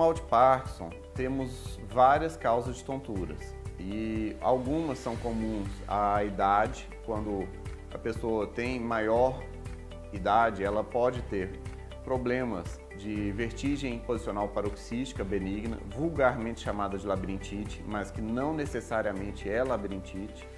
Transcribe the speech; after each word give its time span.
mal 0.00 0.14
de 0.14 0.22
Parkinson, 0.22 0.88
temos 1.14 1.78
várias 1.86 2.34
causas 2.34 2.76
de 2.76 2.84
tonturas 2.84 3.54
e 3.78 4.34
algumas 4.40 4.98
são 4.98 5.14
comuns 5.16 5.68
à 5.86 6.24
idade, 6.24 6.88
quando 7.04 7.46
a 7.92 7.98
pessoa 7.98 8.46
tem 8.46 8.80
maior 8.80 9.42
idade, 10.10 10.64
ela 10.64 10.82
pode 10.82 11.20
ter 11.24 11.50
problemas 12.02 12.80
de 12.96 13.30
vertigem 13.32 13.98
posicional 13.98 14.48
paroxística 14.48 15.22
benigna, 15.22 15.78
vulgarmente 15.90 16.62
chamada 16.62 16.96
de 16.96 17.06
labirintite, 17.06 17.84
mas 17.86 18.10
que 18.10 18.22
não 18.22 18.54
necessariamente 18.54 19.50
é 19.50 19.62
labirintite. 19.62 20.48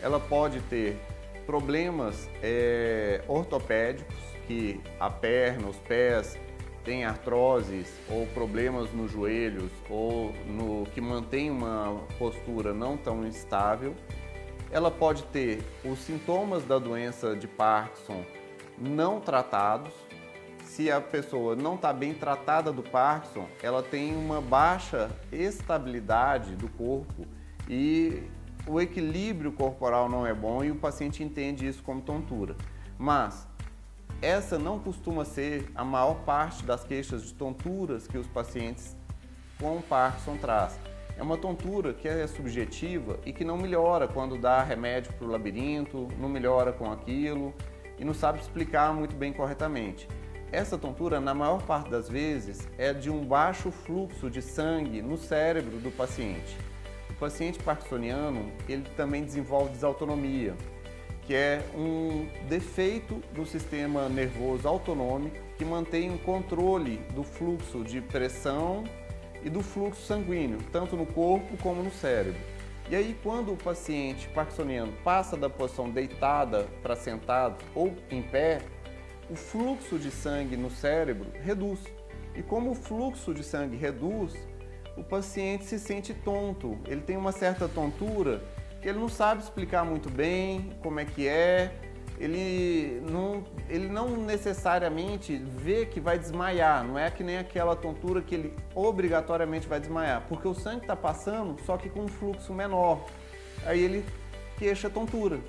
Ela 0.00 0.20
pode 0.20 0.60
ter 0.70 1.00
problemas 1.44 2.30
é, 2.40 3.24
ortopédicos, 3.26 4.14
que 4.46 4.80
a 5.00 5.10
perna, 5.10 5.66
os 5.66 5.78
pés 5.78 6.38
têm 6.84 7.04
artroses 7.04 7.88
ou 8.10 8.26
problemas 8.28 8.92
nos 8.92 9.10
joelhos 9.10 9.70
ou 9.88 10.32
no 10.46 10.84
que 10.86 11.00
mantém 11.00 11.50
uma 11.50 12.02
postura 12.18 12.74
não 12.74 12.96
tão 12.96 13.26
estável. 13.26 13.94
Ela 14.70 14.90
pode 14.90 15.22
ter 15.24 15.62
os 15.84 15.98
sintomas 16.00 16.64
da 16.64 16.78
doença 16.78 17.34
de 17.34 17.46
Parkinson 17.46 18.24
não 18.78 19.20
tratados. 19.20 19.92
Se 20.64 20.90
a 20.90 21.00
pessoa 21.00 21.54
não 21.54 21.76
está 21.76 21.92
bem 21.92 22.12
tratada 22.12 22.72
do 22.72 22.82
Parkinson, 22.82 23.46
ela 23.62 23.82
tem 23.82 24.14
uma 24.16 24.40
baixa 24.40 25.10
estabilidade 25.30 26.56
do 26.56 26.68
corpo 26.68 27.26
e 27.68 28.24
o 28.66 28.80
equilíbrio 28.80 29.52
corporal 29.52 30.08
não 30.08 30.26
é 30.26 30.34
bom 30.34 30.64
e 30.64 30.70
o 30.70 30.76
paciente 30.76 31.22
entende 31.22 31.66
isso 31.66 31.82
como 31.82 32.00
tontura. 32.00 32.56
Mas 32.98 33.46
essa 34.24 34.58
não 34.58 34.78
costuma 34.78 35.22
ser 35.22 35.70
a 35.74 35.84
maior 35.84 36.14
parte 36.24 36.64
das 36.64 36.82
queixas 36.82 37.22
de 37.26 37.34
tonturas 37.34 38.06
que 38.06 38.16
os 38.16 38.26
pacientes 38.26 38.96
com 39.60 39.82
Parkinson 39.82 40.38
traz. 40.38 40.78
É 41.18 41.22
uma 41.22 41.36
tontura 41.36 41.92
que 41.92 42.08
é 42.08 42.26
subjetiva 42.26 43.20
e 43.26 43.34
que 43.34 43.44
não 43.44 43.58
melhora 43.58 44.08
quando 44.08 44.38
dá 44.38 44.62
remédio 44.62 45.12
para 45.12 45.26
o 45.26 45.30
labirinto, 45.30 46.08
não 46.18 46.28
melhora 46.28 46.72
com 46.72 46.90
aquilo 46.90 47.54
e 47.98 48.04
não 48.04 48.14
sabe 48.14 48.40
explicar 48.40 48.94
muito 48.94 49.14
bem 49.14 49.30
corretamente. 49.30 50.08
Essa 50.50 50.78
tontura, 50.78 51.20
na 51.20 51.34
maior 51.34 51.62
parte 51.62 51.90
das 51.90 52.08
vezes, 52.08 52.66
é 52.78 52.94
de 52.94 53.10
um 53.10 53.26
baixo 53.26 53.70
fluxo 53.70 54.30
de 54.30 54.40
sangue 54.40 55.02
no 55.02 55.18
cérebro 55.18 55.78
do 55.78 55.90
paciente. 55.90 56.56
O 57.10 57.14
paciente 57.14 57.58
parkinsoniano, 57.62 58.50
ele 58.68 58.88
também 58.96 59.22
desenvolve 59.22 59.72
desautonomia, 59.72 60.56
que 61.26 61.34
é 61.34 61.64
um 61.74 62.28
defeito 62.48 63.22
do 63.32 63.46
sistema 63.46 64.08
nervoso 64.08 64.68
autonômico 64.68 65.36
que 65.56 65.64
mantém 65.64 66.10
um 66.10 66.18
controle 66.18 66.98
do 67.14 67.22
fluxo 67.22 67.82
de 67.82 68.00
pressão 68.00 68.84
e 69.42 69.48
do 69.48 69.62
fluxo 69.62 70.02
sanguíneo, 70.02 70.58
tanto 70.72 70.96
no 70.96 71.06
corpo 71.06 71.56
como 71.58 71.82
no 71.82 71.90
cérebro. 71.90 72.40
E 72.90 72.94
aí, 72.94 73.16
quando 73.22 73.52
o 73.52 73.56
paciente 73.56 74.28
parkinsoniano 74.28 74.92
passa 75.02 75.36
da 75.36 75.48
posição 75.48 75.88
deitada 75.88 76.66
para 76.82 76.94
sentado 76.94 77.56
ou 77.74 77.94
em 78.10 78.20
pé, 78.20 78.60
o 79.30 79.34
fluxo 79.34 79.98
de 79.98 80.10
sangue 80.10 80.56
no 80.56 80.70
cérebro 80.70 81.26
reduz. 81.42 81.80
E 82.34 82.42
como 82.42 82.72
o 82.72 82.74
fluxo 82.74 83.32
de 83.32 83.42
sangue 83.42 83.76
reduz, 83.76 84.34
o 84.96 85.02
paciente 85.02 85.64
se 85.64 85.78
sente 85.78 86.12
tonto, 86.12 86.78
ele 86.86 87.00
tem 87.00 87.16
uma 87.16 87.32
certa 87.32 87.66
tontura 87.66 88.42
ele 88.84 88.98
não 88.98 89.08
sabe 89.08 89.42
explicar 89.42 89.84
muito 89.84 90.10
bem 90.10 90.72
como 90.82 91.00
é 91.00 91.04
que 91.04 91.26
é, 91.26 91.72
ele 92.18 93.02
não, 93.10 93.42
ele 93.68 93.88
não 93.88 94.08
necessariamente 94.16 95.36
vê 95.36 95.86
que 95.86 95.98
vai 95.98 96.18
desmaiar, 96.18 96.84
não 96.84 96.98
é 96.98 97.10
que 97.10 97.24
nem 97.24 97.38
aquela 97.38 97.74
tontura 97.74 98.20
que 98.20 98.34
ele 98.34 98.54
obrigatoriamente 98.74 99.66
vai 99.66 99.80
desmaiar, 99.80 100.24
porque 100.28 100.46
o 100.46 100.54
sangue 100.54 100.82
está 100.82 100.94
passando, 100.94 101.60
só 101.64 101.76
que 101.76 101.88
com 101.88 102.02
um 102.02 102.08
fluxo 102.08 102.52
menor. 102.52 103.04
Aí 103.66 103.82
ele 103.82 104.04
queixa 104.58 104.88
tontura. 104.90 105.40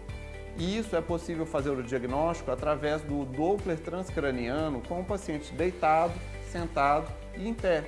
E 0.57 0.77
isso 0.77 0.95
é 0.95 1.01
possível 1.01 1.45
fazer 1.45 1.71
o 1.71 1.83
diagnóstico 1.83 2.49
através 2.49 3.01
do 3.01 3.25
Doppler 3.25 3.77
transcraniano 3.77 4.81
com 4.87 5.01
o 5.01 5.03
paciente 5.03 5.53
deitado, 5.53 6.13
sentado 6.49 7.11
e 7.35 7.47
em 7.47 7.53
pé. 7.53 7.83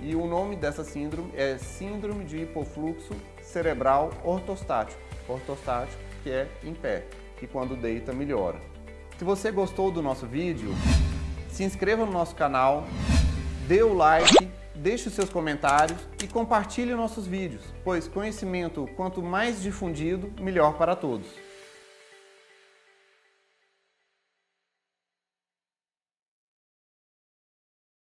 E 0.00 0.14
o 0.14 0.26
nome 0.26 0.54
dessa 0.54 0.84
síndrome 0.84 1.32
é 1.34 1.58
Síndrome 1.58 2.24
de 2.24 2.38
Hipofluxo 2.38 3.14
Cerebral 3.42 4.10
Ortostático. 4.24 5.00
Ortostático, 5.28 6.00
que 6.22 6.30
é 6.30 6.48
em 6.62 6.72
pé, 6.72 7.04
que 7.36 7.46
quando 7.46 7.76
deita 7.76 8.12
melhora. 8.12 8.60
Se 9.18 9.24
você 9.24 9.50
gostou 9.50 9.90
do 9.90 10.00
nosso 10.00 10.26
vídeo, 10.26 10.70
se 11.50 11.64
inscreva 11.64 12.06
no 12.06 12.12
nosso 12.12 12.36
canal, 12.36 12.84
dê 13.66 13.82
o 13.82 13.92
like, 13.92 14.48
deixe 14.74 15.08
os 15.08 15.14
seus 15.14 15.28
comentários 15.28 15.98
e 16.22 16.28
compartilhe 16.28 16.94
nossos 16.94 17.26
vídeos, 17.26 17.62
pois 17.82 18.06
conhecimento 18.06 18.88
quanto 18.96 19.20
mais 19.20 19.60
difundido, 19.60 20.32
melhor 20.40 20.74
para 20.74 20.94
todos. 20.94 21.26